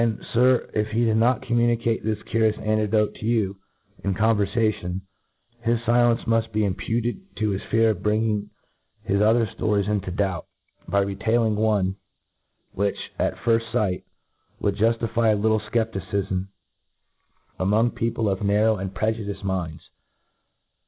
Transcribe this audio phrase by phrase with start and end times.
[0.33, 3.57] Sir, if he did not commynicate this curious anecdote to you
[4.03, 5.01] in converfation,
[5.61, 8.49] his filence muft Ije imputed to his fqar of bringing
[9.03, 10.47] his other fto rids into doubt,
[10.87, 11.97] by retailing one,
[12.71, 14.01] which, at firft fjght,
[14.59, 16.47] would juftify a little fcepticifm—
[17.59, 19.43] ramong people lO P R E r A C E people of narrow and prejudifed
[19.43, 19.83] minds.